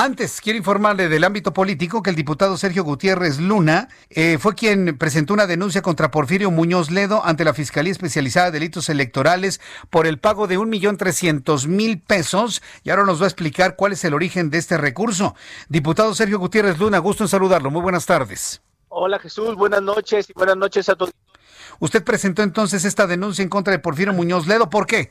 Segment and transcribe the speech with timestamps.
[0.00, 4.96] Antes, quiero informarle del ámbito político que el diputado Sergio Gutiérrez Luna eh, fue quien
[4.96, 10.06] presentó una denuncia contra Porfirio Muñoz Ledo ante la Fiscalía Especializada de Delitos Electorales por
[10.06, 13.90] el pago de un millón trescientos mil pesos y ahora nos va a explicar cuál
[13.90, 15.34] es el origen de este recurso.
[15.68, 17.72] Diputado Sergio Gutiérrez Luna, gusto en saludarlo.
[17.72, 18.62] Muy buenas tardes.
[18.90, 21.12] Hola Jesús, buenas noches y buenas noches a todos.
[21.80, 24.70] Usted presentó entonces esta denuncia en contra de Porfirio Muñoz Ledo.
[24.70, 25.10] ¿Por qué?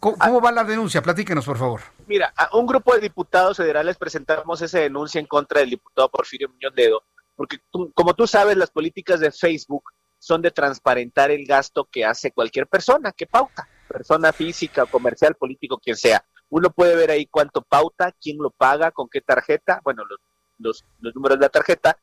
[0.00, 1.02] ¿Cómo va la denuncia?
[1.02, 1.80] Platíquenos, por favor.
[2.06, 6.48] Mira, a un grupo de diputados federales presentamos esa denuncia en contra del diputado Porfirio
[6.48, 7.04] Muñoz Ledo,
[7.36, 7.58] porque
[7.94, 9.84] como tú sabes, las políticas de Facebook
[10.18, 15.78] son de transparentar el gasto que hace cualquier persona, que pauta, persona física, comercial, político,
[15.78, 16.24] quien sea.
[16.48, 20.18] Uno puede ver ahí cuánto pauta, quién lo paga, con qué tarjeta, bueno, los,
[20.58, 21.98] los, los números de la tarjeta,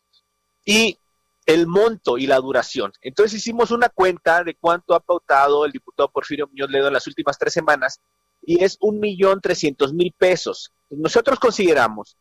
[0.66, 0.98] y
[1.50, 2.94] el monto y la duración.
[3.02, 7.08] Entonces hicimos una cuenta de cuánto ha pautado el diputado Porfirio Muñoz Ledo en las
[7.08, 8.00] últimas tres semanas
[8.44, 10.72] y es un millón trescientos mil pesos.
[10.92, 12.18] Nosotros consideramos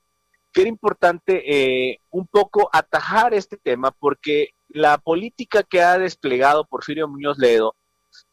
[0.51, 6.65] que era importante eh, un poco atajar este tema porque la política que ha desplegado
[6.65, 7.77] Porfirio Muñoz Ledo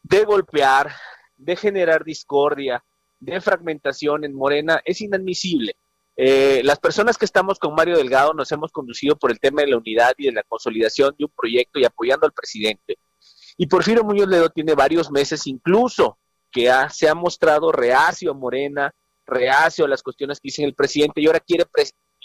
[0.02, 0.94] de golpear,
[1.36, 2.86] de generar discordia,
[3.20, 5.76] de fragmentación en Morena es inadmisible.
[6.18, 9.68] Eh, las personas que estamos con Mario Delgado nos hemos conducido por el tema de
[9.68, 12.98] la unidad y de la consolidación de un proyecto y apoyando al presidente.
[13.58, 16.18] Y Porfirio Muñoz Ledo tiene varios meses incluso
[16.52, 18.94] que se ha mostrado reacio a Morena,
[19.26, 21.66] reacio a las cuestiones que dice el presidente y ahora quiere,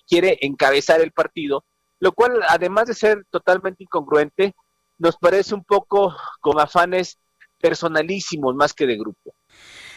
[0.06, 1.64] quiere encabezar el partido,
[1.98, 4.54] lo cual además de ser totalmente incongruente,
[4.98, 7.18] nos parece un poco con afanes
[7.58, 9.34] personalísimos más que de grupo.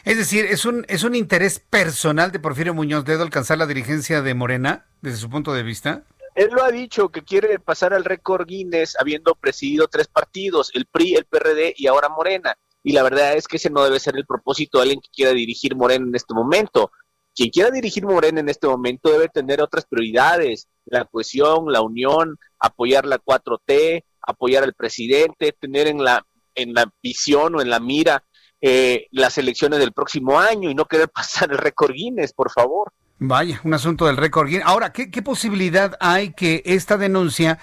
[0.03, 4.22] Es decir, ¿es un, ¿es un interés personal de Porfirio Muñoz Dedo alcanzar la dirigencia
[4.22, 6.03] de Morena, desde su punto de vista?
[6.36, 10.88] Él lo ha dicho, que quiere pasar al récord Guinness habiendo presidido tres partidos, el
[10.88, 12.58] PRI, el PRD y ahora Morena.
[12.84, 15.31] Y la verdad es que ese no debe ser el propósito de alguien que quiera
[15.31, 16.91] dirigir Morena en este momento.
[17.34, 22.38] Quien quiera dirigir Morena en este momento debe tener otras prioridades, la cohesión, la unión,
[22.59, 26.25] apoyar la 4T, apoyar al presidente, tener en la,
[26.56, 28.25] en la visión o en la mira
[28.66, 32.94] eh, las elecciones del próximo año y no querer pasar el récord Guinness, por favor.
[33.19, 34.66] Vaya, un asunto del récord Guinness.
[34.66, 37.59] Ahora, ¿qué, posibilidad hay que esta denuncia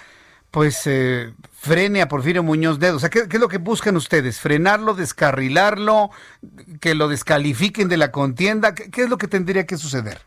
[0.51, 2.97] pues eh, frene a Porfirio Muñoz Dedo?
[2.97, 4.39] O sea, ¿qué, es lo que buscan ustedes?
[4.39, 6.11] ¿Frenarlo, descarrilarlo,
[6.79, 8.75] que lo descalifiquen de la contienda?
[8.75, 10.19] ¿Qué, ¿Qué, es lo que tendría que suceder?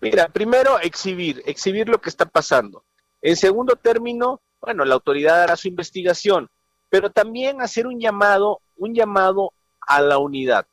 [0.00, 2.84] Mira, primero exhibir, exhibir lo que está pasando.
[3.22, 6.48] En segundo término, bueno, la autoridad hará su investigación,
[6.88, 9.52] pero también hacer un llamado, un llamado
[9.86, 10.66] a la unidad.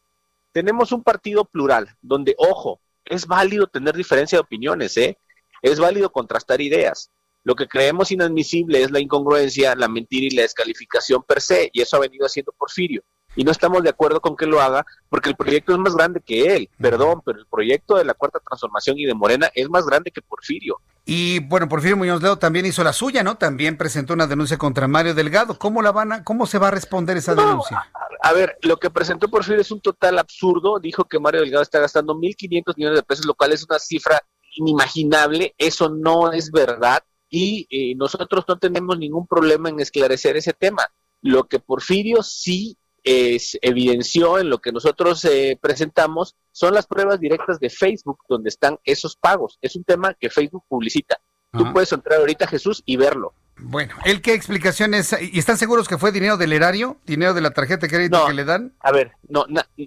[0.51, 5.17] Tenemos un partido plural, donde, ojo, es válido tener diferencia de opiniones, ¿eh?
[5.61, 7.11] Es válido contrastar ideas.
[7.43, 11.81] Lo que creemos inadmisible es la incongruencia, la mentira y la descalificación per se, y
[11.81, 13.03] eso ha venido haciendo Porfirio
[13.35, 16.21] y no estamos de acuerdo con que lo haga porque el proyecto es más grande
[16.21, 16.69] que él.
[16.79, 20.21] Perdón, pero el proyecto de la Cuarta Transformación y de Morena es más grande que
[20.21, 20.81] Porfirio.
[21.05, 23.37] Y bueno, Porfirio Muñoz Ledo también hizo la suya, ¿no?
[23.37, 25.57] También presentó una denuncia contra Mario Delgado.
[25.57, 27.89] ¿Cómo la van a, cómo se va a responder esa denuncia?
[28.21, 30.79] A, ver, lo que presentó Porfirio es un total absurdo.
[30.79, 34.19] Dijo que Mario Delgado está gastando 1.500 millones de pesos, lo cual es una cifra
[34.57, 35.53] inimaginable.
[35.57, 40.87] Eso no es verdad y eh, nosotros no tenemos ningún problema en esclarecer ese tema.
[41.21, 47.19] Lo que Porfirio sí es, evidenció en lo que nosotros eh, presentamos son las pruebas
[47.19, 49.57] directas de Facebook donde están esos pagos.
[49.61, 51.19] Es un tema que Facebook publicita.
[51.51, 53.33] Tú puedes entrar ahorita, Jesús, y verlo.
[53.61, 55.15] Bueno, ¿el qué explicaciones?
[55.19, 56.97] ¿Y están seguros que fue dinero del erario?
[57.05, 58.73] ¿Dinero de la tarjeta de crédito que le dan?
[58.79, 59.45] A ver, no,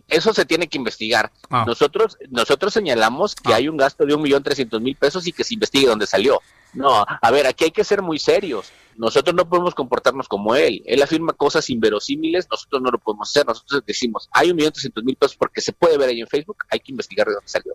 [0.09, 1.33] eso se tiene que investigar.
[1.51, 1.65] Ah.
[1.67, 3.57] Nosotros nosotros señalamos que ah.
[3.57, 6.41] hay un gasto de un millón trescientos mil pesos y que se investigue dónde salió.
[6.73, 8.73] No, a ver, aquí hay que ser muy serios.
[8.97, 10.83] Nosotros no podemos comportarnos como él.
[10.85, 13.47] Él afirma cosas inverosímiles, nosotros no lo podemos hacer.
[13.47, 16.65] Nosotros decimos, hay un millón trescientos mil pesos porque se puede ver ahí en Facebook,
[16.71, 17.75] hay que investigar de dónde salió.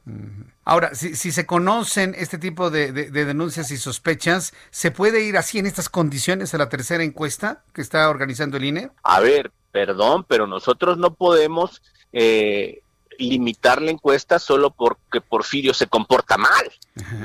[0.63, 5.59] Ahora, si, si, se conocen este tipo de, denuncias y sospechas, ¿se puede ir así
[5.59, 8.91] en estas condiciones a la tercera encuesta que está organizando el INE?
[9.03, 11.81] A ver, perdón, pero nosotros no podemos...
[12.13, 12.81] Eh,
[13.19, 16.71] limitar la encuesta solo porque Porfirio se comporta mal.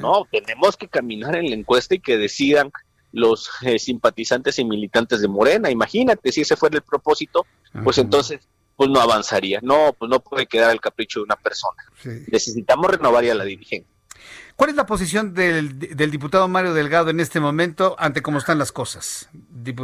[0.01, 2.71] No, tenemos que caminar en la encuesta y que decidan
[3.13, 5.71] los eh, simpatizantes y militantes de Morena.
[5.71, 7.47] Imagínate, si ese fuera el propósito,
[7.85, 8.41] pues entonces
[8.77, 9.61] pues no avanzaría.
[9.63, 11.83] No, pues no puede quedar el capricho de una persona.
[12.29, 13.93] Necesitamos renovar ya la dirigencia.
[14.57, 18.73] ¿Cuál es la posición del, diputado Mario Delgado en este momento ante cómo están las
[18.73, 19.29] cosas?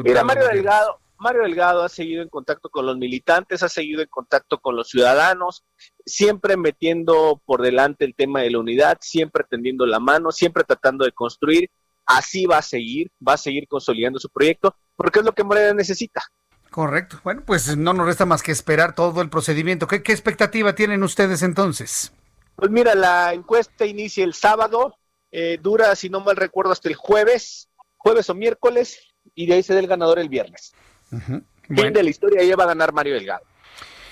[0.05, 4.09] Mira, Mario Delgado, Mario Delgado ha seguido en contacto con los militantes, ha seguido en
[4.09, 5.65] contacto con los ciudadanos,
[6.07, 11.05] siempre metiendo por delante el tema de la unidad, siempre tendiendo la mano, siempre tratando
[11.05, 11.71] de construir.
[12.07, 15.75] Así va a seguir, va a seguir consolidando su proyecto, porque es lo que Morena
[15.75, 16.23] necesita.
[16.71, 17.21] Correcto.
[17.25, 19.87] Bueno, pues no nos resta más que esperar todo el procedimiento.
[19.87, 22.13] ¿Qué, qué expectativa tienen ustedes entonces?
[22.57, 24.97] Pues mira, la encuesta inicia el sábado,
[25.31, 28.99] eh, dura, si no mal recuerdo, hasta el jueves, jueves o miércoles,
[29.35, 30.73] y de ahí se da el ganador el viernes.
[31.11, 33.43] Fin de la historia ya va a ganar Mario Delgado.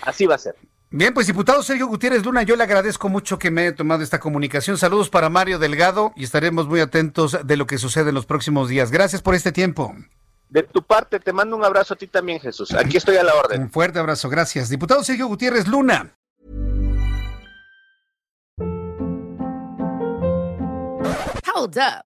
[0.02, 0.56] Así va a ser.
[0.90, 4.20] Bien, pues diputado Sergio Gutiérrez Luna, yo le agradezco mucho que me haya tomado esta
[4.20, 4.78] comunicación.
[4.78, 8.68] Saludos para Mario Delgado y estaremos muy atentos de lo que sucede en los próximos
[8.68, 8.90] días.
[8.90, 9.94] Gracias por este tiempo.
[10.48, 12.72] De tu parte, te mando un abrazo a ti también, Jesús.
[12.72, 13.62] Aquí estoy a la orden.
[13.62, 14.68] Un fuerte abrazo, gracias.
[14.68, 16.14] Diputado Sergio Gutiérrez Luna.
[21.52, 22.15] Hold up.